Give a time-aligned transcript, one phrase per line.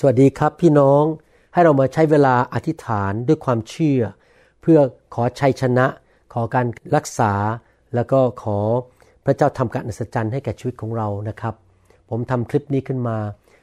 [0.00, 1.04] สวัสดีครับพี่น้อง
[1.52, 4.00] ให้เรามาใช้เวลาอธิษฐานด้วยความเชื่อ
[4.62, 4.78] เพื่อ
[5.14, 5.86] ขอชัยชนะ
[6.32, 6.66] ขอการ
[6.96, 7.32] รักษา
[7.94, 8.58] แล้วก็ขอ
[9.24, 11.54] พระเจ้าทำการอัศจรรย์ให้แก่ชีวิตของเรานะครับ
[12.10, 13.18] ผมทำคลิปนี้ขึ้นมา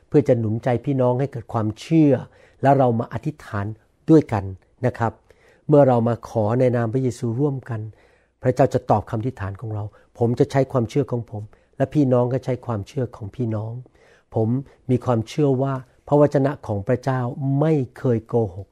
[0.08, 2.14] เพื่อจะหนุนใจพี่น้องให้เกิดความเชื่อ
[2.62, 3.66] แล้วเรามาอธิษฐาน
[4.10, 4.44] ด้วยกัน
[4.86, 5.14] นะครับ
[5.68, 7.82] เมื่อเรามาขอในนามพระเยซูร่วมกัน
[8.42, 9.84] พระเจ้าจะตอบคำอธิษฐานของเรา
[10.18, 11.44] ผมจะใช้ความเชื่อของผม
[11.78, 13.74] และพี่น้องก็ใช้ความเชื่อของพี่น้อง
[14.36, 14.48] ผม
[14.90, 15.74] มีความเชื่อว่า
[16.08, 17.20] พระวจนะของพระเจ้า
[17.60, 18.68] ไม่เคยโกหก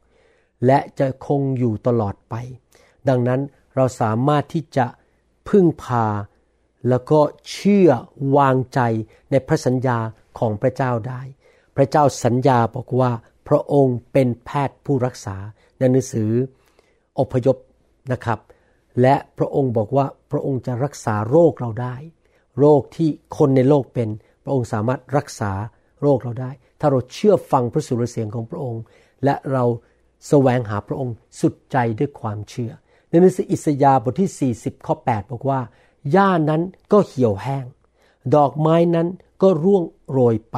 [0.66, 2.36] และจะคงอยู่ตลอดไป
[3.10, 3.42] ดังนั้น
[3.76, 4.86] เราสามารถที่จะ
[5.50, 6.06] พึ่งพา
[6.90, 7.20] แล้วก็
[7.52, 7.90] เชื่อ
[8.38, 8.80] วางใจ
[9.32, 9.98] ในพระสัญญา
[10.40, 11.22] ของพระเจ้าได้
[11.76, 13.12] พระเจ้าสัญญาบอกว่า
[13.48, 15.36] พระองค์เป็นแพทย์ผู้รักษา
[15.78, 16.32] ในหนังสือ
[17.20, 17.58] อพยพ
[18.12, 18.40] นะครับ
[19.02, 21.96] และพระองค์บอกว่าพระองค์จะรักษาโรคเราได้
[22.60, 24.10] โรคที่คนในโลกเป็น
[24.44, 25.52] พระองค์สามารถรักษา
[26.04, 28.84] โรคเราได้ ถ้าเราเชื่อฟังพระสุรเสียงของพระองค์
[29.24, 29.64] และเรา
[30.28, 32.72] แสวงหาพระองค์สุดใจด้วยความเชื่อ
[33.10, 35.62] ในหนังสืออิสยาห์บทที่ 40 ข้อ 8 บอกว่า
[36.12, 37.66] หญ้านั้นก็เหี่ยวแห้ง
[38.36, 39.08] ดอกไม้นั้น
[39.42, 40.58] ก็ร่วงโรยไป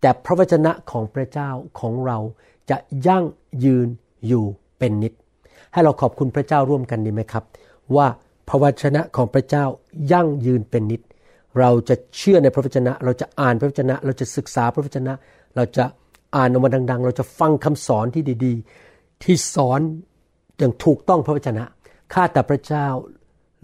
[0.00, 2.18] แต่พระวจนะของพระเจ้าของเรา
[2.70, 2.76] จะ
[3.06, 3.24] ยั่ง
[3.64, 3.88] ยืน
[4.26, 4.44] อยู่
[4.78, 5.12] เป็นนิด
[5.72, 7.44] ให้เราขอบคุณพระเจ้าร่วมกันดีไหมครับ
[7.96, 8.06] ว่า
[8.48, 9.64] พระวจนะของพระเจ้า
[10.12, 11.00] ยั่งยืนเป็นนิด
[11.58, 15.12] เราจะเชื่อในพระวจนะ เราจะอ่านพระวจนะ เราจะศึกษาพระวจนะ
[15.56, 15.84] เราจะ
[16.36, 18.54] อ่านออกมาดัง ๆ เราจะฟังคำสอนที่ดี
[18.88, 19.80] ๆ ที่สอน
[20.58, 21.64] อย่างถูกต้องพระวจนะ
[22.12, 22.86] ข้าแต่พระเจ้า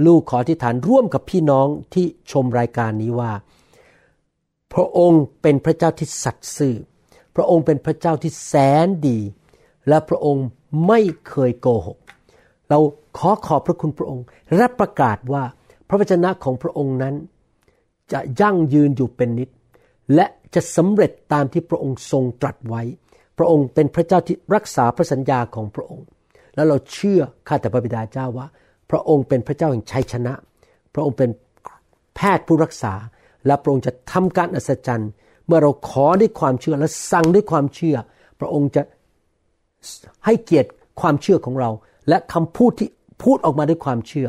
[0.07, 3.33] ลูกขออธิษฐานร่วมกับพี่น้องที่ชมรายการนี้ว่า
[4.75, 6.75] พระองค์เป็นพระเจ้าที่สัตย์ซื่อ
[7.37, 8.55] พระองค์เป็นพระเจ้าที่แส
[8.85, 9.19] นดี
[9.89, 10.47] และพระองค์
[10.87, 11.99] ไม่เคยโกหก
[12.69, 12.79] เรา
[13.19, 14.25] ขอขอบพระคุณพระองค์
[14.57, 15.45] และประกาศว่า
[15.89, 17.15] พระวจนะของพระองค์นั้น
[18.13, 19.49] จะยั่งยืนอยู่เป็นนิด
[20.15, 22.83] และจะสำเร็จตามที่พระองค์ทรงตรัสไว้
[23.39, 26.07] พระองค์เป็นพระเจ้าที่รักษาพระสัญญาของพระองค์
[26.55, 28.47] แล้วเราเชื่อข้าแต่พระบิดาเจ้าว่า
[28.91, 30.33] พระองค์เป็นพระเจ้าแห่งชัยชนะ
[30.95, 31.31] พระองค์เป็น
[32.17, 32.95] แพทย์ผู้รักษา
[33.47, 35.11] และพระองค์จะทำการอัศจรรย์
[35.47, 37.97] เมื่อเราขอด้วยความเชื่อและสั่งด้วยความเชื่อ
[38.41, 38.83] พระองค์จะ
[40.25, 40.71] ให้เกียรติ
[41.01, 41.71] ความเชื่อของเรา
[42.09, 42.89] และคำพูดที่
[43.23, 44.29] พูดออกมาด้วยความเชื่อ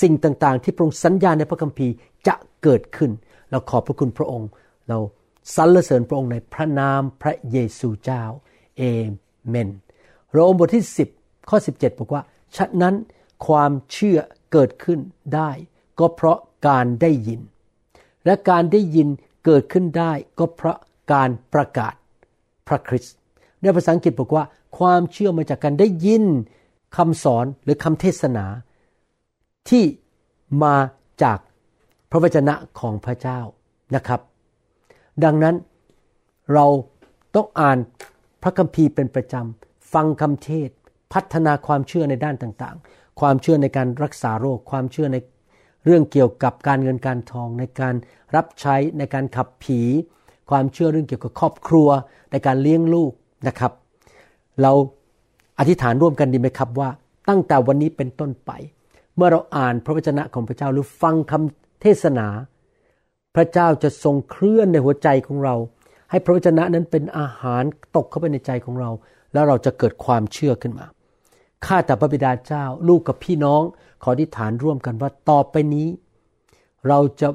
[0.00, 1.94] สิ่งต่างๆ ที่พระองค์สัญญาในพระคัมภีร์
[2.26, 3.10] จะเกิดขึ้น
[3.50, 4.48] เราขอบพระคุณพระองค์
[4.88, 4.98] เรา
[5.54, 8.22] สรรเสริญพระองค์ในพระนามพระเยซูเจ้า
[8.76, 8.82] เอ
[9.48, 9.68] เมน
[10.32, 10.84] โรมบทที่
[11.16, 12.22] 10 ข้อ 17 บอกว่า
[12.56, 12.94] ฉะนั้น
[13.46, 14.18] ความเชื่อ
[14.52, 14.98] เกิดขึ้น
[15.34, 15.50] ได้
[15.98, 16.38] ก็เพราะ
[16.68, 17.40] การได้ยิน
[18.24, 19.08] และการได้ยิน
[19.44, 20.78] เกิดขึ้นได้ ก็เพราะ
[21.12, 21.94] การประกาศ
[22.68, 23.14] พระคริสต์
[23.60, 24.44] ในภาษาอังกฤษบอกว่า
[24.78, 26.24] ความเชื่อมาจากการได้ยิน
[26.96, 28.46] คำสอนหรือคำเทศนา
[29.70, 29.84] ที่
[30.62, 30.76] มา
[31.22, 31.38] จาก
[32.10, 33.40] พระวจนะของพระเจ้า
[33.94, 34.20] นะครับ
[35.24, 35.54] ดังนั้น
[36.54, 36.66] เรา
[37.34, 37.78] ต้องอ่าน
[38.42, 40.70] พระคัมภีร์เป็นประจำ ฟังคำเทศ
[41.12, 45.16] พัฒนาความเชื่อในด้านต่างๆ ความเชื่อในการรักษาโรค ความเชื่อใน
[45.84, 47.94] เรื่องเกี่ยวกับการเงินการทอง ในการ
[48.36, 49.80] รับใช้ในการขับผี
[50.50, 51.88] ความเชื่อเรื่องเกี่ยวกับครอบครัว
[52.32, 53.12] ในการเลี้ยงลูก
[53.48, 53.72] นะครับ
[54.62, 54.72] เรา
[55.58, 56.90] อธิษฐานร่วมกันดีไหมครับว่า
[57.28, 58.50] ตั้งแต่วันนี้เป็นต้นไป
[59.16, 62.26] เมื่อเราอ่านพระวจนะของพระเจ้าหรือฟังคำเทศนา
[63.34, 65.54] พระเจ้าจะทรงเคลื่อนในหัวใจของเรา
[66.10, 67.62] ให้พระวจนะนั้นเป็นอาหาร
[67.96, 68.90] ตกเข้าไปในใจของเรา
[69.32, 70.86] แล้วเราจะเกิดความเชื่อขึ้นมา
[71.66, 73.62] ข้าแต่พระบิดาเจ้า ลูกกับพี่น้อง
[74.02, 75.88] ขออธิษฐานร่วมกันว่าต่อไปนี้
[76.88, 77.28] เราจะ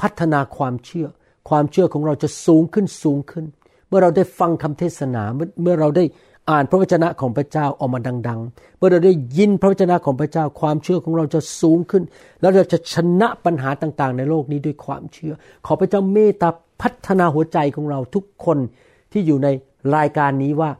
[0.00, 1.06] พัฒนาความเชื่อ
[1.48, 3.44] ความเชื่อของเราจะสูงขึ้นสูงขึ้น
[3.88, 6.04] เมื่อเราได้ฟังคำเทศนาเมื่อเมื่อเราได้
[6.50, 12.02] อ่านพระวจนะของพระเจ้าออกมาดัง ๆ เมื่อเราได้ยินพระวจนะของพระเจ้าความเชื่อของเราจะสูงขึ้น
[12.40, 15.32] แล้วเราจะชนะปัญหาต่างๆ ในโลกนี้ด้วยความเชื่อ
[15.66, 16.50] ขอพระเจ้าเมตตา
[16.80, 18.58] พัฒนาหัวใจของเราทุกคน
[19.12, 19.48] ที่อยู่ใน
[19.96, 20.70] รายการนี้ว่า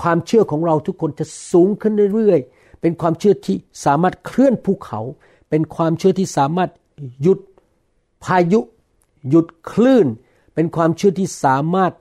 [0.00, 5.00] ความเชื่อของเราทุกคนจะสูงขึ้นเรื่อยๆ เป็นความเชื่อที่สามารถเคลื่อนภูเขา
[5.50, 6.70] เป็นความเชื่อที่สามารถ
[7.20, 7.38] หยุด
[8.24, 8.60] พายุ
[9.30, 10.06] หยุดคลื่น
[10.54, 11.92] เป็นความเชื่อที่สามารถ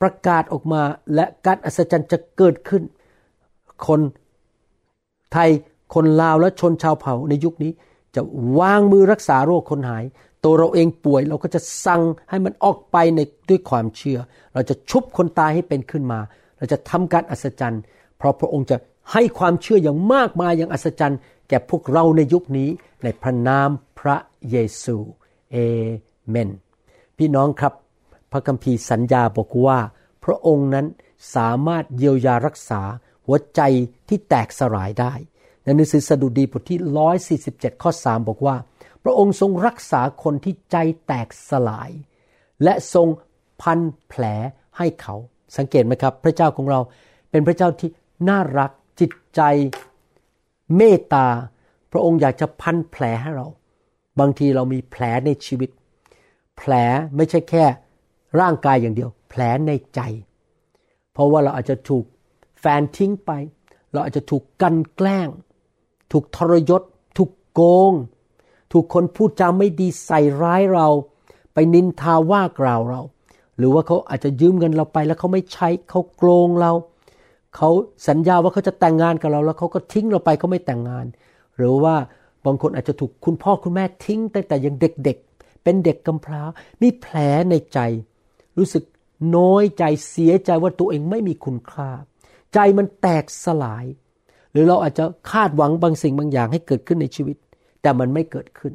[0.00, 0.82] ประกาศออกมา
[1.14, 2.82] และการอัศจรรย์จะเกิดขึ้น
[3.86, 4.00] คน
[5.32, 5.50] ไทย
[5.94, 7.72] คนลาวและชนชาวเผ่าในยุคนี้
[8.14, 8.22] จะ
[8.58, 10.04] วางมือรักษาโรคคนหาย
[10.44, 14.18] ตัวเราเองป่วยเราก็จะสั่งให้มันออกไปในด้วยความเชื่อ
[14.54, 16.20] เราจะชุบคนตายให้เป็นขึ้นมา
[16.58, 17.82] เราจะทำการอัศจรรย์
[18.18, 18.76] เพราะพระองค์จะ
[19.12, 21.18] ให้ความเชื่ออย่างมากมายอย่างอัศจรรย์
[21.48, 22.68] แก่พวกเราในยุคนี้
[23.04, 23.68] ในพระนาม
[24.00, 24.16] พระ
[24.50, 24.96] เยซู
[25.50, 25.56] เอ
[26.28, 26.50] เมน
[27.18, 27.72] พี่น้องครับ
[28.32, 29.78] พระคัมภีร์สัญญาบอกว่า
[30.24, 30.86] พระองค์นั้น
[31.34, 32.82] สามารถเยียวยารักษา
[33.26, 33.60] หัวใจ
[34.08, 35.12] ที่แตกสลายได้
[35.62, 36.78] ในหนังสือสดุดีบทที่
[37.36, 38.56] 147 ข้อ 3 บอกว่า
[39.04, 41.90] พระองค์ทรงรักษาคนที่ใจแตกสลาย
[42.64, 43.08] และทรง
[43.62, 43.78] พัน
[44.08, 44.22] แผล
[44.78, 45.14] ให้เขา
[45.56, 46.80] สังเกตไหมครับ พระเจ้าของเรา
[47.30, 47.90] เป็นพระเจ้าที่
[48.28, 49.40] น่ารักจิตใจ
[50.76, 51.26] เมตตา
[51.92, 53.46] พระองค์อยากจะพันแผลให้เรา
[54.20, 55.70] บางทีเรามีแผลในชีวิต
[56.56, 56.72] แผล
[57.16, 57.64] ไม่ใช่แค่
[58.40, 60.00] ร่างกายอย่างเดียว แผลในใจ
[61.12, 62.04] เพราะว่าเราอาจจะถูก
[62.60, 63.30] แฟนทิ้งไป
[63.92, 65.28] เราอาจจะถูกกันแกล้ง
[66.12, 66.82] ถูกทรยศ
[67.16, 67.60] ถูกโก
[67.90, 67.92] ง
[68.72, 70.88] ถูกคนพูดจาไม่ดีใส่ร้ายเรา
[71.54, 73.00] ไปนินทาว่ากล่าวเรา
[73.56, 76.72] หรือว่าเขาอาจจะยืมเงินเราไปแล้วเขาไม่ใช้เขาโกงเรา
[77.56, 77.70] เขา
[78.08, 81.06] สัญญาว่าเขาจะแต่งงานกับเรา แล้วเขาก็ทิ้งเราไปเขาไม่แต่งงาน
[81.56, 81.94] หรือว่า
[82.46, 86.42] บางคนอาจจะถูกคุณพ่อคุณแม่ทิ้งตั้งแต่ยังเด็กๆ เป็นเด็กกำพร้า
[86.82, 87.16] มีแผล
[87.50, 87.78] ในใจ
[88.60, 88.84] รู้สึก
[89.36, 91.90] น้อยใจเสียใจว่าตัวเองไม่มีคุณค่า
[92.54, 93.84] ใจมันแตกสลาย
[94.52, 97.36] หรือเราอาจจะคาดหวังบางสิ่งบางอย่างให้เกิดขึ้นในชีวิต
[97.82, 98.72] แต่มันไม่เกิดขึ้น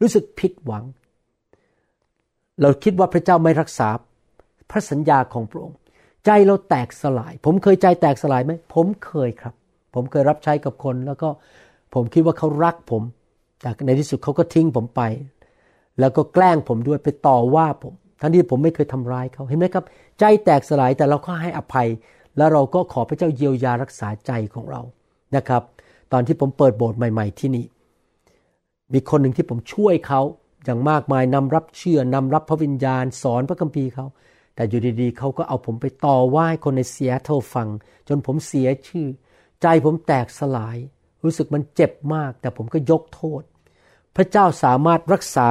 [0.00, 0.84] รู้สึกผิดหวัง
[2.60, 3.88] เราคิดว่าพระเจ้าไม่รักษา
[4.70, 5.78] พระสัญญาของพระองค์
[6.24, 9.54] ใจเราแตกสลาย ผมเคยใจแตกสลายไหมผมเคยครับ
[9.94, 11.28] ผมเคยรับใช้กับคนแล้วก็
[11.94, 13.02] ผมคิดว่าเขารักผม
[13.60, 15.02] แต่ในที่สุดเขาก็ทิ้งผมไป
[16.00, 19.84] แล้วก็แกล้งผมด้วยไปต่อว่าผม ทั้งที่ผมไม่เคยทำร้ายเขาเห็นไหมครับ
[20.18, 21.88] ใจแตกสลายแต่เราก็ให้อภัย
[22.36, 24.82] แล้วเราก็ขอพระเจ้าเยียวยารักษาใจของเรา
[25.36, 25.62] นะครับ
[26.12, 27.64] ตอนที่ผมเปิดโบสถ์ใหม่ ๆที่นี่
[28.92, 30.20] มีคนหนึ่งที่ผมช่วยเขา
[30.64, 34.06] อย่างมากมายนำรับเชื่อนำรับพระวิญญาณ สอนพระคัมภีร์เขา
[34.54, 37.68] แต่อยู่ดีๆเขาก็เอาผมไปต่อว่าคนในเสียเท่าฟัง
[38.08, 39.06] จนผมเสียชื่อ
[39.62, 40.76] ใจผมแตกสลาย
[41.24, 43.42] รู้สึกมันเจ็บมาก แต่ผมก็ยกโทษ
[44.16, 45.48] พระเจ้าสามารถรักษา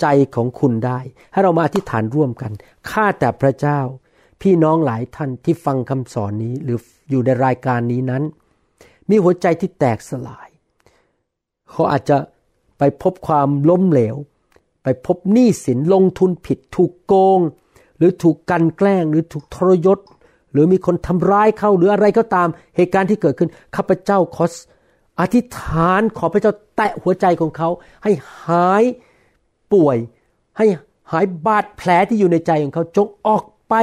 [0.00, 0.98] ใจของคุณได้
[1.32, 2.52] ให้เรามาอธิษฐานร่วมกัน
[2.90, 3.80] ข้าแต่พระเจ้า
[4.40, 6.78] พี่น้องหลายท่านที่ฟังคำสอนนี้หรือ
[7.10, 8.22] อยู่ในรายการนี้นั้น
[9.10, 10.48] มีหัวใจที่แตกสลาย
[11.70, 12.16] เขาอาจจะ
[12.78, 14.16] ไปพบความล้มเหลว
[14.82, 17.40] ไปพบหนี้สินลงทุนผิด ถูกโกง
[17.96, 19.98] หรือถูกกันแกล้ง หรือถูกทรยศ
[20.52, 24.44] หรือมีคนทำร้ายเขาหรืออะไรก็ตามเหตุการณ์ที่เกิดขึ้นข้าพเจ้าขอ
[25.20, 27.68] อธิษฐานขอพระเจ้าแตะหัวใจของเขา
[28.02, 28.12] ให้
[28.44, 28.84] หาย
[29.72, 29.96] ป่วย
[30.58, 30.66] ให้
[31.12, 33.74] หายบาดแผลที่อยู่ในใจของเขาจงออกไป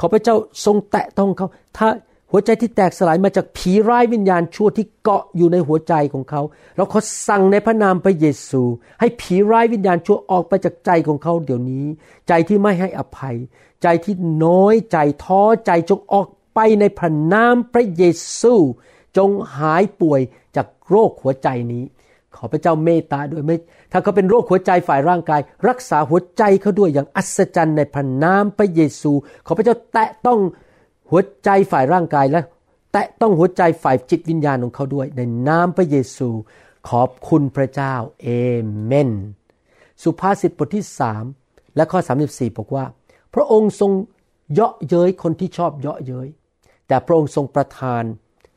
[0.00, 1.88] ขอพระเจ้าทรงแตะต้องเขา ถ้า
[2.30, 6.42] หัวใจที่แตกสลายมาจากผีร้ายวิญญาณชั่วที่เกาะอยู่ในหัวใจของเขา
[6.76, 8.62] เราขอสั่งในพระนามพระเยซู
[9.00, 11.86] ให้ผีร้ายวิญญาณชั่วออกไปจากใจของเขาเดี๋ยวนี้
[12.28, 13.36] ใจที่ไม่ให้อภัย
[13.82, 18.04] ใจที่น้อยใจท้อใจจงออกไปในพระนามพระเย
[18.38, 18.54] ซู
[19.16, 20.20] จงหายป่วย
[20.56, 21.84] จากโรคหัวใจนี้
[22.36, 23.56] ขอพระเจ้าเมตตาด้วยไม่
[23.92, 29.12] ถ้าเขาเป็นโรคหัวใจฝ่ายร่างกาย รักษาหัวใจเขาด้วยอย่างอัศจรรย์ในพระนามพระเยซู
[29.46, 30.38] ขอพระเจ้าแตะต้อง
[31.10, 32.40] หัวใจฝ่ายร่างกายและ
[32.92, 36.28] แตะต้องหัวใจฝ่ายจิตวิญญาณของเขาด้วย ในนามพระเยซู
[36.90, 38.28] ขอบคุณพระเจ้าเอ
[38.84, 39.10] เมน
[40.02, 41.24] สุภาษิตบทที่สาม
[41.76, 42.84] และข้อ 34 บอกว่า
[43.34, 43.92] พระองค์ทรง
[44.52, 46.28] เยาะเย้ยคนที่ชอบเยาะเย้ย
[46.88, 48.02] แต่พระองค์ทรงประทาน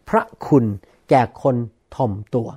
[0.09, 0.65] พระคุณ
[1.09, 1.55] แก่คน
[1.95, 2.47] ถ่อมตัว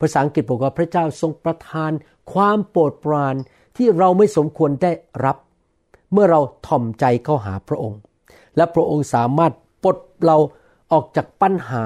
[0.00, 1.92] ภาษาอังกฤษบอกว่าพระเจ้าทรงประทาน
[2.32, 3.34] ความโปรดปราน
[3.76, 4.92] ที่เราไม่สมควรได้
[5.24, 5.36] รับ
[6.12, 8.00] เมื่อเราถ่อมใจเข้าหาพระองค์
[8.56, 9.52] และพระองค์สามารถ
[9.82, 10.36] ปลดเรา
[10.92, 11.84] ออกจากปัญหา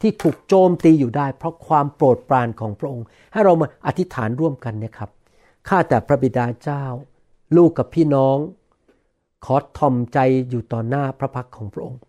[0.00, 5.10] ที่ถูกโจมตีอยู่ได้ เพราะความโปรดปรานของพระองค์ ให้เรามาอธิษฐานร่วมกันนะครับ
[5.68, 6.84] ข้าแต่พระบิดาเจ้า
[7.56, 8.36] ลูกกับพี่น้อง
[9.44, 10.18] ขอทอมใจ
[10.50, 12.00] อยู่ต่อหน้าพระพักของพระองค์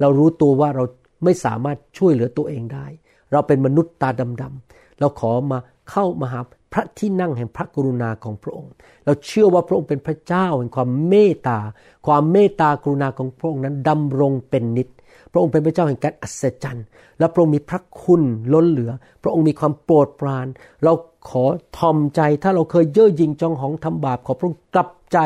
[0.00, 0.84] เรารู้ตัวว่าเรา
[1.24, 2.86] ไม่สามารถช่วยเหลือตัวเองได้
[3.32, 5.58] เราเป็นมนุษย์ตาดำๆเราขอมา
[5.90, 6.40] เข้ามาหา
[6.72, 8.72] พระที่นั่งแห่งพระกรุณาของพระองค์
[9.04, 11.58] เราเชื่อว่าพระองค์เป็นพระเจ้าแห่งความเมตตา
[12.06, 14.88] ความเมตตากรุณาของพระองค์นั้นดำรงเป็นนิจ
[15.32, 16.86] พระองค์เป็นพระเจ้าแห่งการอัศจรรย์
[17.18, 18.22] และพระองค์มีพระคุณ
[18.52, 20.46] ล้นเหลือ พระองค์มีความโปรดปราน
[20.84, 20.92] เรา
[21.30, 21.44] ขอ
[21.78, 25.18] ทอมใจถ้าเราเคยเย่อหยิ่งจองหองทำบาป ขอพระองค์กลับใจ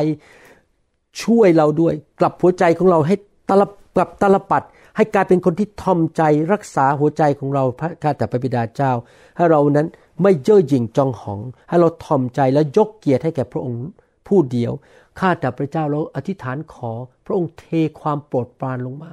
[1.22, 3.14] ช่วยเราด้วย กลับหัวใจของเราให้
[3.48, 4.62] ตลบกลับตลปัด
[4.96, 6.22] ให้กลายเป็นคนที่ทอมใจ
[6.52, 8.92] รักษาหัวใจของเราพระข้าแต่พระบิดาเจ้า
[9.36, 9.86] ให้เรานั้น
[10.22, 13.84] ไม่เย่อหยิ่งจองหอง ให้เราทอมใจและยกเกียรติให้แก่พระองค์
[14.26, 14.72] ผู้เดียว
[15.18, 16.92] ข้าแต่พระเจ้าเราอธิษฐานขอ
[17.26, 17.64] พระองค์เท
[18.00, 19.12] ความโปรดปรานลงมา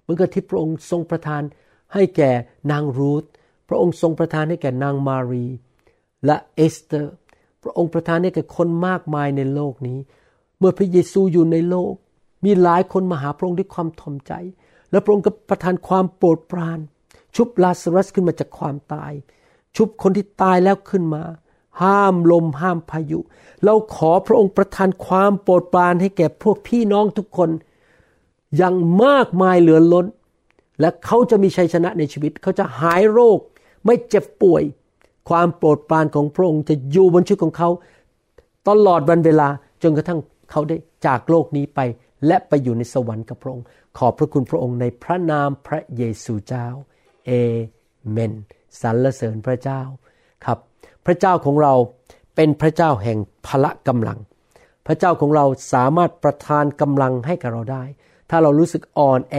[0.00, 1.42] เหมือนกับที่พระองค์ทรงประทาน
[1.94, 2.30] ให้แก่
[2.70, 3.24] นางรูธ
[3.68, 5.46] พระองค์ทรงประทานให้แก่นางมารี
[6.26, 7.14] และเอสเตอร์
[7.62, 9.98] พระองค์ประทานให้แก่คนมากมายในโลกนี้
[10.58, 11.94] เมื่อพระเยซูอยู่ในโลก
[12.44, 14.32] มีหลายคนมาหาพระองค์ด้วยความทอมใจ
[14.90, 16.78] และพระองค์ก็ประทานความโปรดปราน
[17.36, 19.12] ชุบลาซารัสขึ้นมาจากความตาย
[19.76, 21.22] ชุบคนที่ตายแล้วขึ้นมา
[21.82, 23.18] ห้ามลมห้ามพายุ
[23.64, 27.50] เราขอพระองค์ประทานความโปรดปรานให้แก่พวกพี่น้องทุกคน
[28.56, 30.06] อย่างมากมายเหลือล้น
[30.80, 33.38] และเขาจะมีชัยชนะในชีวิต เขาจะหายโรค
[33.84, 34.62] ไม่เจ็บป่วย
[35.28, 37.68] ความโปรดปรานของพระองค์จะอยู่บนชีวิตของเขา
[38.68, 39.48] ตลอดวันเวลา
[39.82, 40.76] จนกระทั่งเขาได้
[41.06, 41.80] จากโลกนี้ไป
[42.26, 43.66] และไปอยู่ในสวรรค์กับพระองค์
[43.98, 46.66] ขอบพระคุณพระองค์ในพระนามพระเยซูเจ้า
[47.26, 47.30] เอ
[48.10, 48.32] เมน
[48.80, 49.80] สรรเสริญพระเจ้า
[50.44, 50.58] ครับ
[51.06, 51.74] พระเจ้าของเรา
[52.36, 54.18] เป็นพระเจ้าแห่งพละกำลัง
[54.86, 57.82] พระเจ้าของเราสามารถประทานกำลังให้กับเราได้
[58.30, 59.36] ถ้าเรารู้สึกอ่อนแอ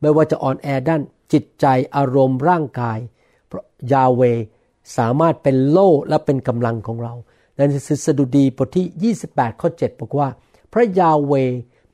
[0.00, 1.02] ไม่ว่าจะอ่อนแอด้าน
[1.32, 1.66] จิตใจ
[1.96, 2.98] อารมณ์ร่างกาย
[3.50, 4.22] พระยาเว
[4.96, 7.14] สามารถเป็นโล่และเป็นกำลังของเรา
[7.54, 10.28] ในหนังสือสดุดีบทที่ 28 ข้อ 7 บอกว่า
[10.72, 11.32] พระยาเว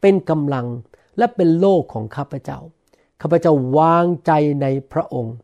[0.06, 0.66] เป็นกำลัง
[1.18, 2.58] และเป็นโล่ของข้าพเจ้า
[3.20, 4.32] ข้าพเจ้าวางใจ
[4.62, 5.34] ในพระองค์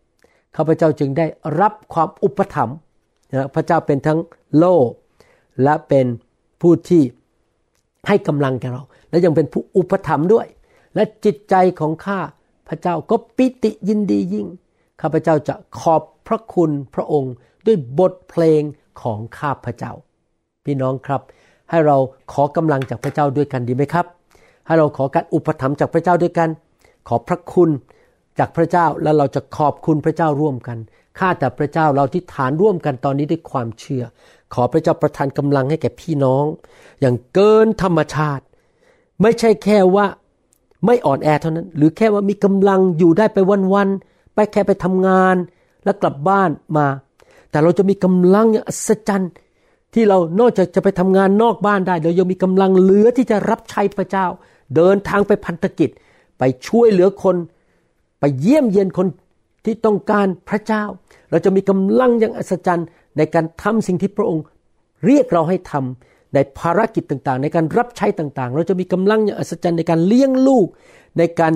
[0.56, 1.26] ข้าพเจ้าจึงได้
[1.60, 2.76] รับความอุปถัมภ์
[3.30, 4.18] นะพระเจ้าเป็นทั้ง
[4.56, 4.76] โล่
[5.62, 6.06] และเป็น
[6.60, 7.02] ผู้ที่
[8.08, 10.46] ให้กำลังแก่เรา และยังเป็นผู้อุปถัมภ์ด้วย
[10.94, 12.20] และจิตใจของข้า
[12.68, 14.46] พระเจ้าก็ปิติยินดียิ่ง
[15.00, 17.32] ข้าพเจ้าจะขอบพระคุณพระองค์
[17.66, 18.62] ด้วยบทเพลง
[19.02, 19.92] ของข้าพเจ้า
[20.64, 21.20] พี่น้องครับ
[21.70, 21.96] ให้เรา
[22.32, 24.19] ขอกำลังจากพระเจ้าด้วยกันดีไหมครับ
[24.70, 26.48] ให้เราขอการอุปถัมภ์จากพระเจ้าด้วยกัน
[27.08, 27.70] ขอพระคุณ
[28.38, 30.78] จากพระเจ้าแล้วเราจะขอบคุณพระเจ้าร่วมกัน
[31.18, 34.04] ข้าแต่พระเจ้าเราที่ฐานร่วมกันตอนนี้ด้วยความเชื่อ
[34.54, 36.44] ขอพระเจ้าประทานกำลังให้แก่พี่น้อง
[37.00, 38.44] อย่างเกินธรรมชาติ
[39.22, 40.06] ไม่ใช่แค่ว่า
[40.86, 43.38] ไม่อ่อนแอเท่านั้น หรือแค่ว่ามีกำลังอยู่ได้ไป
[43.74, 45.36] วันๆไปแค่ไปทำงาน
[45.84, 46.86] แล้วกลับบ้านมา
[47.50, 49.32] แต่เราจะมีกำลังอย่างอัศจรรย์
[49.94, 54.26] ที่เรานอกจากจะไปทำงานนอกบ้านได้เรายังมีกำลังเหลือที่จะรับใช้พระเจ้า
[54.76, 55.90] เดินทางไปพันธกิจ
[56.38, 57.36] ไปช่วยเหลือคน
[58.20, 59.06] ไปเยี่ยมเยียนคน
[59.64, 60.84] ที่ต้องการพระเจ้า
[61.30, 62.86] เราจะมีกำลังอย่างอัศจรรย์
[63.16, 64.44] ในการทำสิ่งที่พระองค์
[65.06, 70.66] เรียกเราให้ทำในภารกิจต่างๆ ในการรับใช้ต่างๆ เราจะมีกำลังอย่างอัศจรรย์ในการเลี้ยงลูก
[71.18, 71.52] ในการ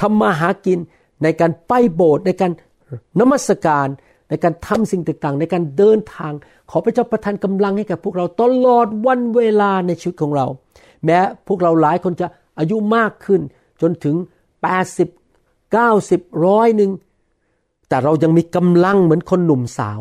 [0.00, 0.78] ทำมาหากิน
[1.22, 2.52] ในการไปโบสถ์ในการ
[3.20, 3.88] นมัสการ
[4.30, 6.32] ในการทำสิ่งต่างๆ ในการเดินทาง
[6.70, 10.46] ขอพระเจ้าประทานกำลังให้กับพวกเราตลอดวันเวลาในชีวิตของเรา
[11.04, 12.26] แม้พวกเราหลายคนจะ
[12.58, 13.40] อายุมากขึ้น
[13.80, 14.16] จนถึง
[14.94, 16.90] 80 90ร้อยหนึ่ง
[17.88, 20.00] แต่เรายังมีกำลังเหมือนคนหนุ่มสาว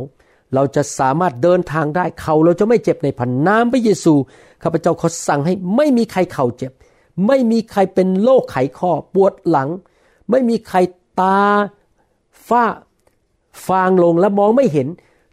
[0.54, 4.14] เราจะสามารถเดินทางได้เขาเราจะไม่เจ็บในพันน้ำพระเยซู
[4.64, 6.72] ข้าพเจ้าขอสั่งให้ไม่มีใครเข่าเจ็บ
[7.28, 9.70] ไม่มีใครเป็นโรคไขข้อปวดหลัง
[10.30, 10.78] ไม่มีใคร
[11.20, 11.40] ตา
[12.48, 12.66] ฝ้า
[13.68, 14.88] ฟางลงและมองไม่เห็น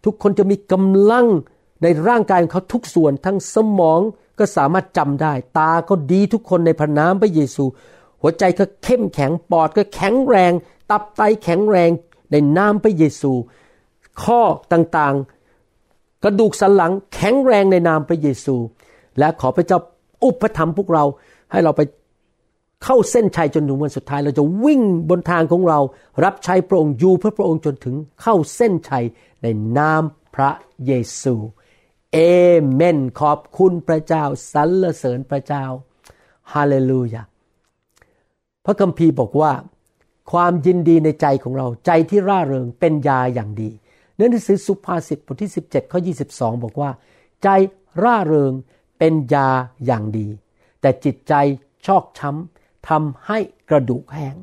[0.04, 1.26] ทุกคนจะมีกำลัง
[1.82, 4.00] ในร่างกายของเขาทุกส่วนทั้งสมอง
[4.38, 7.64] ก็สามารถจำได้ ตาก็ดีทุกคนในพระนามพระเยซู
[8.20, 10.52] หัวใจก็เข้มแข็งปอดก็แข็งแรง
[10.90, 11.90] ตับไตแข็งแรง
[12.30, 13.32] ในนามพระเยซู
[14.22, 14.40] ข้อ
[14.72, 18.56] ต่างๆ กระดูกสันหลังแข็งแรงในนามพระเยซู
[19.18, 19.78] และขอพระเจ้า
[20.24, 21.04] อุปถัมภ์พวกเรา
[21.52, 21.82] ให้เราไป
[22.84, 25.78] เข้าเส้นชัยจนถึงวันสุดท้าย เราจะวิ่งบนทางของเรา
[26.24, 29.04] รับใช้พระองค์อยู่เพื่อพระองค์จนถึงเข้าเส้นชัย
[29.42, 29.46] ใน
[29.78, 30.02] นาม
[30.34, 30.50] พระ
[30.86, 31.34] เยซู
[32.16, 32.20] เอ
[32.74, 35.64] เมน ขอบคุณพระเจ้าสรรเสริญพระเจ้า
[36.52, 37.22] ฮาเลลูยา
[38.64, 39.52] พระคัมภีร์บอกว่า
[40.32, 43.70] ความยินดีในใจของเราใจที่ร่าเริงเป็นยาอย่างดี
[44.14, 46.90] เนื้อหนังสือสุภาษิตบทที่ 17ข้อ22 บอกว่า
[47.42, 47.48] ใจ
[48.02, 48.52] ร่าเริง
[48.98, 49.48] เป็นยา
[49.86, 50.28] อย่างดี
[50.80, 51.34] แต่จิตใจ
[51.86, 54.34] ชอกช้ำทำให้กระดูกแห้ง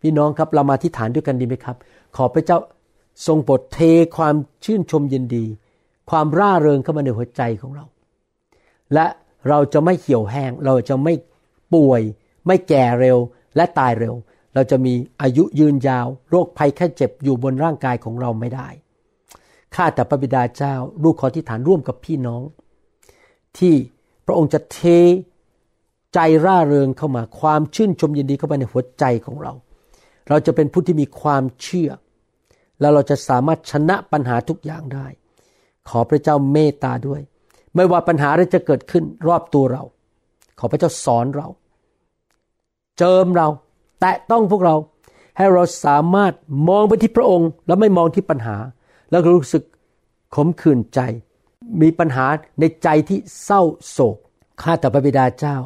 [0.00, 1.76] พี่น้องครับเรามาที่ฐานด้วยกันดีไหมครับ
[2.16, 2.58] ขอพระเจ้า
[3.26, 3.78] ทรงโปรดเท
[4.16, 5.44] ความชื่นชมยินดี
[6.12, 7.84] ความร่าเริงเข้ามาในหัวใจของเรา
[8.94, 9.06] และ
[9.48, 11.14] เราจะไม่เหี่ยวแห้ง เราจะไม่
[11.74, 12.02] ป่วย
[12.46, 13.18] ไม่แก่เร็ว
[13.56, 14.14] และตายเร็ว
[14.54, 18.68] เราจะมีอายุยืนยาว โรคภัยแค่เจ็บอยู่บนร่างกายของเราไม่ได้
[19.74, 22.42] ข้าแต่พระบิดาเจ้าลูกขอที่ฐานร่วมกับพี่น้อง
[23.58, 23.74] ที่
[24.26, 24.78] พระองค์จะเท
[26.14, 29.52] ใจร่าเริงเข้ามาความชื่นชมยินดีเข้ามาในหัวใจของเรา
[30.28, 31.90] เราจะเป็นผู้ที่มีความเชื่อ
[32.80, 35.06] แล้วเราจะสามารถชนะปัญหาทุกอย่างได้
[35.88, 37.20] ขอพระเจ้าเมตตาด้วย
[37.74, 39.82] ไม่ว่าปัญหาอะไรจะเกิดขึ้นรอบตัวเรา
[40.58, 41.48] ขอพระเจ้าสอนเรา
[42.98, 43.48] เจิมเรา
[44.00, 44.76] แตะต้องพวกเรา
[45.36, 46.32] ให้เราสามารถ
[46.68, 48.56] มองไปที่พระองค์ แล้วไม่มองที่ปัญหา
[49.10, 49.62] แล้วรู้สึก
[50.34, 51.00] ขมขื่นใจ
[51.80, 52.26] มีปัญหา
[52.60, 54.16] ในใจที่เศร้าโศก
[54.62, 55.56] ข้าแต่พระบิดาเจ้า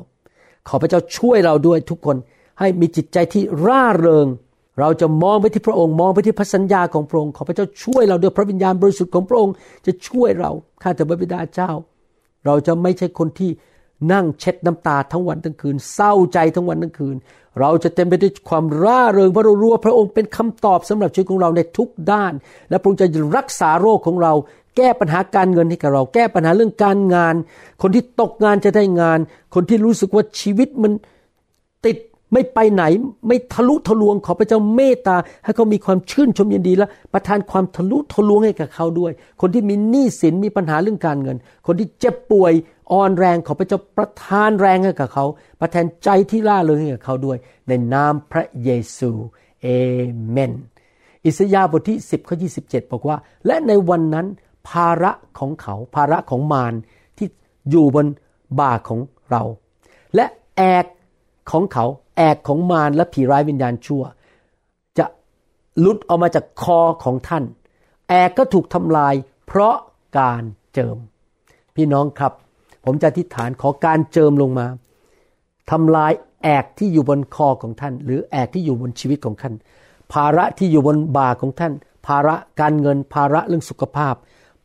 [0.69, 2.17] ขอพระเจ้าช่วยเราด้วยทุกคน
[2.59, 4.27] ให้มีจิตใจที่ร่าเริง
[4.81, 9.55] เราจะมองไปที่พระองค์มองไปที่พระสัญญาของพระองค์ขอพระเจ้าช่วยเราด้วยพระวิญญาณบริสุทธิ์ของพระองค์
[9.87, 10.51] จะช่วยเรา
[10.83, 11.73] ข้าแต่พระบิดาเจ้า
[12.47, 13.51] เราจะไม่ใช่คนที่
[14.13, 17.17] นั่งเช็ดน้ำตาทั้งวันทั้งคืน เศร้าใจทั้งวันทั้งคืน
[17.61, 22.33] เราจะเต็มไปด้วยความร่าเริงเพราะเรารู้ว่าพระองค์เป็นคำตอบสำหรับชีวิตของเราในทุกด้าน
[22.71, 24.33] และพระองค์จะรักษาโรคของเรา
[24.77, 27.35] แก้ปัญหาการเงินให้กับเรา แก้ปัญหาเรื่องการงาน
[27.83, 29.19] คนที่ตกงานจะได้งาน
[29.55, 30.93] คนที่รู้สึกว่าชีวิตมัน
[32.33, 32.85] ไม่ไปไหน
[33.27, 41.37] ไม่ทะลุทะลวงขอพระเจ้าเมตตา ให้เขามีความชื่นชมยินดีและประทานความทะลุทะลวงให้กับเขาด้วย คนที่มีหนี้สินมีปัญหาเรื่องการเงิน
[41.67, 42.53] คนที่เจ็บป่วย
[42.93, 45.25] อ่อนแรงขอพระเจ้าประทานแรงให้กับเขา
[45.61, 49.11] ประทานใจที่ล่าเริงให้กับเขาด้วย ในนามพระเยซู
[49.63, 49.69] เอ
[50.31, 50.53] เมน
[51.25, 54.27] อิสยาห์บทที่ 10ข้อ27 บอกว่า และในวันนั้น
[54.69, 56.75] ภาระของเขาภาระของมาร
[57.19, 57.29] ที่
[57.71, 58.07] อยู่บน
[58.61, 59.43] บ่าของเรา
[60.15, 60.87] และแอก
[61.51, 61.87] ของเขา
[62.17, 64.03] แอกของมารและผีร้ายวิญญาณชั่ว
[64.99, 65.07] จะ
[65.85, 67.45] ลุดออกมาจากคอของท่าน
[68.09, 69.15] แอกก็ถูกทำลาย
[69.47, 69.77] เพราะ
[70.19, 70.43] การ
[70.75, 70.97] เจิม
[71.77, 72.33] พี่น้องครับ
[72.85, 74.67] ผมจะอธิษฐานขอการเจิมลงมา
[75.71, 79.55] ทำลายแอกที่อยู่บนคอของท่าน หรือแอกที่อยู่บนชีวิตของท่าน
[80.13, 81.73] ภาระที่อยู่บนบ่าของท่าน
[82.07, 84.15] ภาระการเงิน ภาระเรื่องสุขภาพ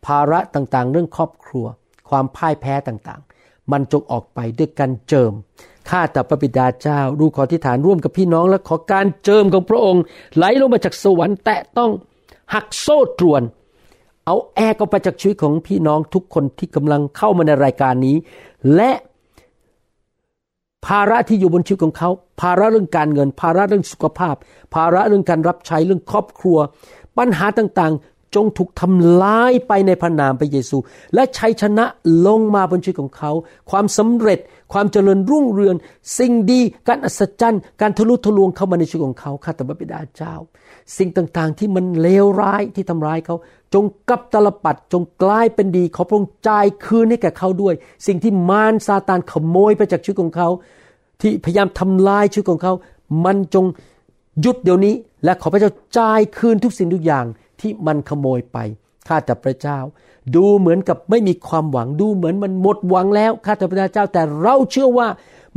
[0.06, 1.66] ภาระต่างๆ เรื่องครอบครัว
[2.10, 5.34] ความพ่ายแพ้ต่างๆ มันจงออกไปด้วยการเจิม
[5.90, 10.04] ข้าแต่พระบิดาเจ้าดูขอที่ฐานร่วมกับพี่น้องและขอการเจิมของพระองค์
[10.36, 11.92] ไหลลงมาจากสวรรค์แตะต้อง
[12.54, 13.42] หักโซ่ตรวน
[14.26, 18.16] เอาแอร์ออกไปจากชีวิตของพี่น้องทุกคนที่กำลังเข้ามาในรายการนี้
[18.76, 18.92] และ
[20.88, 22.10] ภาระที่อยู่บนชีวิตของเขา
[22.42, 24.36] ภาระเรื่องการเงิน ภาระเรื่องสุขภาพ
[24.76, 26.58] ภาระเรื่องการรับใช้เรื่องครอบครัว
[27.18, 30.78] ปัญหาต่างๆ จงถูกทำลายไปในพระนามพระเยซู
[31.14, 31.86] และชัยชนะ
[32.28, 33.32] ลงมาบนชีวิตของเขา
[33.72, 34.40] ความสำเร็จ
[34.74, 35.76] ความเจริญรุ่งเรือง
[36.18, 40.36] สิ่งดี การอัศจรรย์ การทะลุทะลวงเข้ามาในชีวิตของเขา ข้าแต่พระบิดาเจ้า
[40.98, 43.36] สิ่งต่างๆที่มันเลวร้ายที่ทำร้ายเขา
[43.74, 47.74] จงกลับตลปัด จงกลายเป็นดี ขอพระองค์จ่ายคืนให้แก่เขาด้วย
[48.08, 50.50] สิ่งที่มารซาตานขโมยไปจากชีวิตของเขา
[51.22, 52.74] ที่พยายามทำลายชีวิตของเขา
[53.26, 53.66] มันจง
[54.42, 57.26] หยุดเดี๋ยวนี้และขอพระเจ้าจ่ายคืนทุกสิ่งทุกอย่าง
[57.62, 58.58] ที่มันขโมยไป
[59.08, 59.80] ข้าแต่พระเจ้า
[60.36, 65.08] ดูเหมือนกับไม่มีความหวังดูเหมือนมันหมดหวังแล้วข้าแต่พระเจ้า แต่เราเชื่อว่า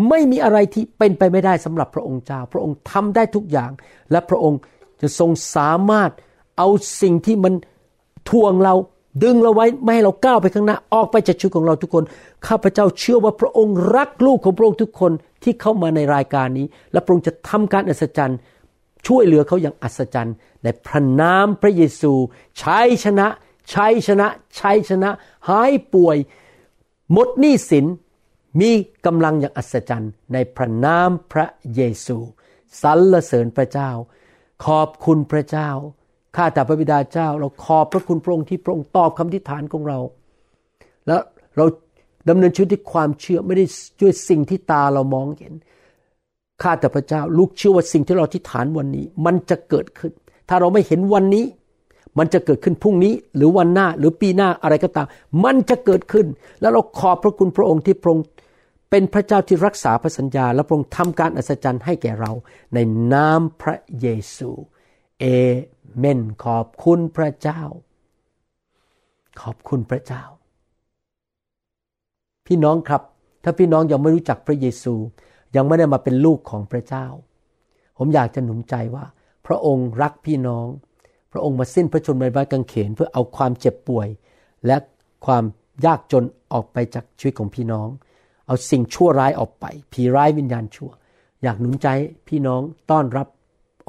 [0.08, 3.70] ไม่มีอะไรที่เป็นไปไม่ได้สำหรับพระองค์เจ้า พระองค์ทำได้ทุกอย่าง
[4.10, 4.58] และพระองค์
[5.00, 6.10] จะทรงสามารถ
[6.58, 6.68] เอา
[7.02, 7.54] สิ่งที่มัน
[8.30, 8.74] ทวงเรา
[9.22, 12.04] ดึงเราไว้ไม่ให้เราก้าวไปข้างหน้าออกไปจากชีวิตของเราทุกคน
[12.46, 15.12] ข้าพเจ้าเชื่อว่าพระองค์รักลูกของพระองค์ทุกคน
[15.42, 18.38] ที่เข้ามาในรายการนี้ และพระองค์จะทำการอัศจรรย์
[19.06, 22.12] ช่วยเหลือเขาอย่างอัศจรรย์ ในพระนามพระเยซู
[22.58, 23.26] ใชัยชนะ
[23.70, 25.10] ใชัยชนะ ใชัยชนะ
[25.48, 26.16] หายป่วย
[27.12, 27.86] หมดหนี้สิน
[28.60, 28.70] มี
[29.06, 32.18] กำลังอย่างอัศจรรย์ ในพระนามพระเยซู
[32.82, 33.90] สรรเสริญพระเจ้า
[34.66, 35.70] ขอบคุณพระเจ้า
[36.36, 39.98] ข้าแต่พระบิดาเจ้า เราขอบพระคุณพระองค์ที่พระองค์ตอบคำทิฐานของเรา
[41.06, 41.22] แล้ว
[41.56, 41.64] เรา
[42.28, 43.64] ดำเนินชีวิตด้วยความเชื่อไม่ได้
[44.00, 45.54] ด้วยสิ่งที่ตาเรามองเห็น
[46.64, 50.12] ข้าแต่พระเจ้าลูกเชื่อว่าสิ่งที่เราที่ฐานวันนี้ มันจะเกิดขึ้น
[50.48, 51.44] ถ้าเราไม่เห็นวันนี้
[52.18, 55.06] มันจะเกิดขึ้นพรุ่งนี้ หรือวันหน้าหรือปีหน้าอะไรก็ตาม
[55.44, 56.26] มันจะเกิดขึ้น
[56.60, 58.24] แล้วเราขอบพระคุณพระองค์ที่พระองค์
[58.90, 62.32] เป็นพระเจ้าที่รักษาพระสัญญา และพระองค์ทำการอัศจรรย์ให้แก่เรา
[62.74, 62.78] ใน
[63.12, 64.50] นามพระเยซู
[65.20, 65.24] เอ
[65.98, 67.60] เมนขอบคุณพระเจ้า
[69.40, 70.22] ขอบคุณพระเจ้า
[72.46, 73.02] พี่น้องครับ
[73.44, 74.94] ถ้าพี่น้องยังไม่รู้จักพระเยซู
[75.56, 77.06] ยังไม่ได้มาเป็นลูกของพระเจ้า
[77.98, 79.04] ผมอยากจะหนุนใจว่า
[79.46, 80.66] พระองค์รักพี่น้อง
[81.32, 84.08] พระองค์มาสิ้นพระชนม์บนไม้กางเขนเพื่อเอาความเจ็บป่วย
[84.66, 84.76] และ
[85.26, 85.44] ความ
[85.86, 87.88] ยากจนออกไปจากชีวิตของพี่น้อง
[88.46, 90.90] เอาสิ่งชั่วร้ายออกไป ผีร้ายวิญญาณชั่ว
[91.42, 91.88] อยากหนุนใจ
[92.28, 93.26] พี่น้องต้อนรับ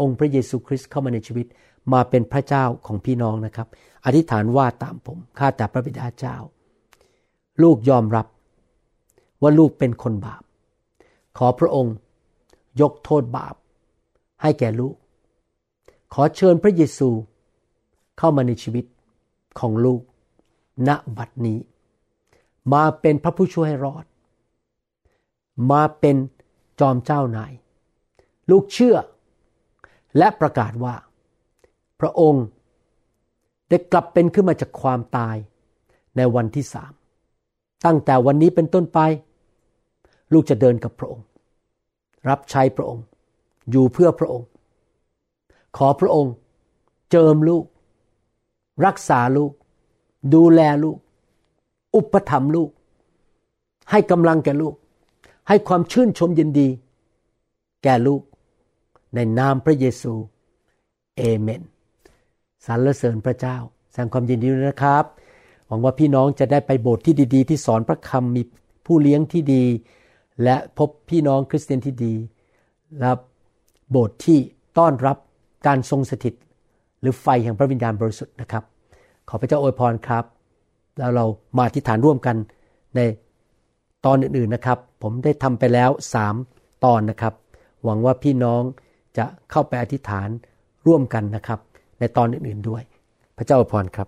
[0.01, 1.47] องค์พระเยซูคริสต์เข้ามาในชีวิต
[1.93, 3.67] มาเป็นพระเจ้าของพี่น้องนะครับ
[4.06, 6.36] อธิษฐานว่าตามผมข้าแต่พระบิดาเจ้า
[7.63, 8.28] ลูกยอมรับ
[9.41, 10.43] ว่าลูกเป็นคนบาป
[11.38, 11.95] ขอพระองค์
[12.82, 13.56] ยกโทษบาป
[14.41, 14.95] ให้แก่ลูก
[16.13, 17.10] ขอเชิญพระเยซู
[18.17, 18.86] เข้ามาในชีวิต
[19.60, 20.02] ของลูก
[20.88, 21.60] ณ บัดนี้
[22.74, 24.06] มาเป็นพระผู้ช่วยให้รอด
[25.71, 26.15] มาเป็น
[26.80, 27.54] จอมเจ้านาย
[28.50, 28.98] ลูกเชื่อ
[30.17, 30.95] และประกาศว่า
[32.00, 32.45] พระองค์
[33.69, 35.36] ได้กลับเป็นขึ้นมาจากความตาย
[36.17, 36.93] ในวันที่สาม
[37.86, 39.00] ตั้งแต่วันนี้เป็นต้นไป
[40.33, 41.25] ลูกจะเดินกับพระองค์
[42.29, 43.03] รับใช้พระองค์
[43.71, 44.47] อยู่เพื่อพระองค์
[45.77, 46.33] ขอพระองค์
[47.11, 47.65] เจิมลูก
[48.85, 49.51] รักษาลูก
[50.33, 50.97] ดูแลลูก
[51.95, 52.69] อุปถัมภ์ลูก
[53.91, 54.75] ให้กำลังแก่ลูก
[55.47, 56.67] ให้ความชื่นชมยินดี
[57.83, 58.21] แก่ลูก
[59.15, 60.13] ในนามพระเยซู
[61.17, 61.61] เอเมน
[62.65, 63.57] สรรเสริญพระเจ้า
[63.91, 65.05] แสดงความยินดีนะครับ
[65.67, 68.41] หวังว่าพี่น้องจะได้ไปโบสถ์ที่ดี ๆ ที่สอนพระคำมี
[68.85, 69.63] ผู้เลี้ยงที่ดี
[70.43, 72.13] และพบพี่น้องคริสเตียนที่ดี
[73.00, 73.12] และ
[73.89, 74.39] โบสถ์ที่
[74.78, 75.17] ต้อนรับ
[75.67, 76.34] การทรงสถิต
[77.00, 78.63] หรือไฟแห่งพระวิญญาณบริสุทธิ์นะครับ
[79.30, 80.26] ขอพระเจ้าอวยพรครับ
[80.98, 81.26] แล้วเรา
[81.58, 82.36] มาอธิษฐานร่วมกัน
[82.95, 83.00] ใน
[84.06, 86.36] ตอนอื่นๆนะครับ ผมได้ทำไปแล้วสาม
[86.86, 87.34] ตอนนะครับ
[87.84, 88.62] หวังว่าพี่น้อง
[89.17, 90.30] จะเข้าไปอธิษฐาน
[90.88, 91.60] ร่วมกันนะครับ
[92.00, 92.84] ในตอนอื่นๆด้วย
[93.38, 94.08] พระเจ้าอวยพรครับ